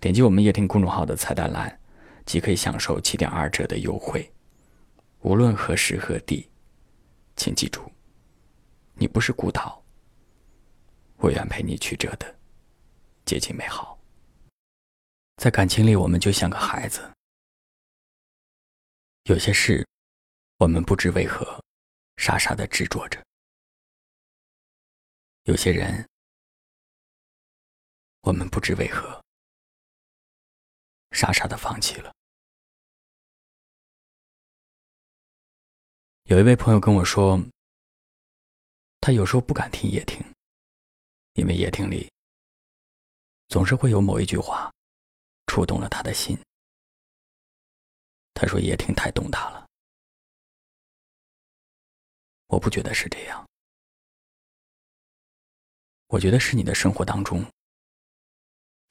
[0.00, 1.80] 点击我们夜听公众号的菜单栏，
[2.24, 4.32] 即可以享受七点二折的优惠。
[5.20, 6.48] 无论何时何地，
[7.34, 7.90] 请记住，
[8.94, 9.84] 你不是孤岛。
[11.16, 12.38] 我愿陪你曲折的
[13.24, 13.98] 接近美好。
[15.38, 17.12] 在感情里，我们就像个孩子，
[19.24, 19.84] 有些事，
[20.58, 21.60] 我们不知为何，
[22.18, 23.20] 傻傻的执着着；
[25.42, 26.08] 有些人，
[28.20, 29.20] 我们不知为何。
[31.12, 32.14] 傻傻的放弃了。
[36.24, 37.40] 有一位朋友跟我说，
[39.00, 40.20] 他有时候不敢听夜听，
[41.34, 42.10] 因为夜听里
[43.48, 44.70] 总是会有某一句话
[45.46, 46.38] 触动了他的心。
[48.34, 49.66] 他说夜听太动他了。
[52.48, 53.46] 我不觉得是这样，
[56.08, 57.44] 我觉得是你的生活当中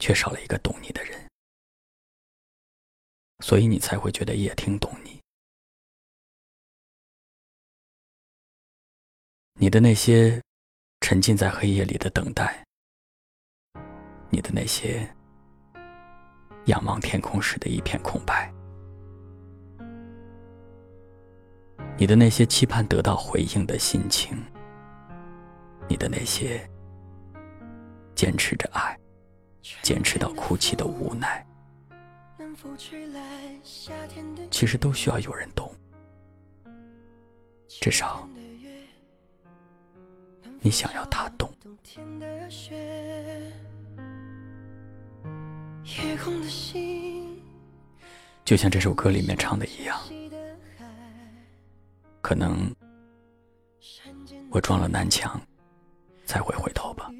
[0.00, 1.27] 缺少了一个懂你的人。
[3.40, 5.20] 所以你才会觉得夜听懂你。
[9.60, 10.40] 你的那些
[11.00, 12.64] 沉浸在黑夜里的等待，
[14.30, 15.08] 你的那些
[16.66, 18.52] 仰望天空时的一片空白，
[21.96, 24.36] 你的那些期盼得到回应的心情，
[25.88, 26.68] 你的那些
[28.14, 28.96] 坚持着爱、
[29.82, 31.47] 坚持到哭泣的无奈。
[34.50, 35.72] 其实都需要有人懂，
[37.68, 38.28] 至少
[40.60, 41.52] 你想要他懂。
[48.44, 49.98] 就像这首歌里面唱的一样，
[52.22, 52.74] 可能
[54.50, 55.40] 我撞了南墙
[56.24, 57.10] 才会回头吧，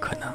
[0.00, 0.34] 可能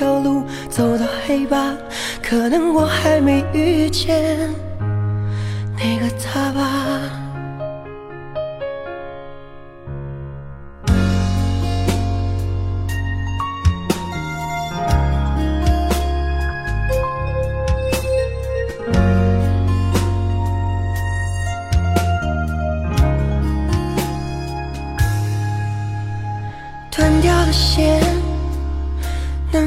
[0.00, 1.74] 条路走到黑吧，
[2.22, 4.48] 可能我还没遇见
[5.76, 7.19] 那个他吧。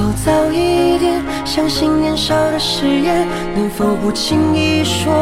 [0.00, 3.26] 能否早一点相信年少的誓言？
[3.54, 5.12] 能否不轻易说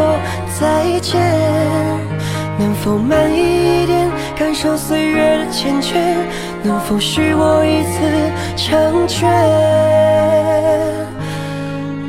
[0.61, 1.21] 再见？
[2.56, 5.94] 能否慢一点感受岁月的缱绻？
[6.62, 7.99] 能否许我一次
[8.56, 9.28] 成全？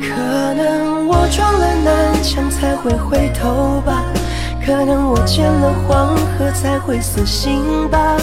[0.00, 4.04] 可能我撞了南墙才会回头吧，
[4.64, 8.16] 可能我见了黄河才会死心吧，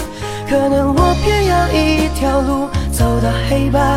[0.48, 2.66] 可能我偏要一条路。
[2.90, 3.96] 走到黑吧，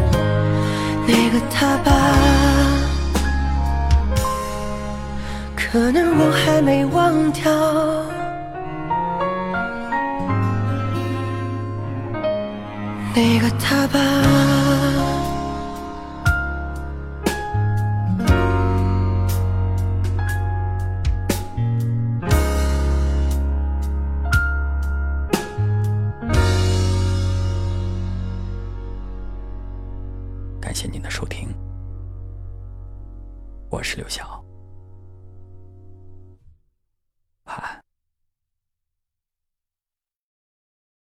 [5.71, 7.49] 可能我还没忘掉。
[13.15, 13.99] 那个他吧。
[30.59, 31.47] 感谢您的收听。
[33.69, 34.40] 我是刘晓。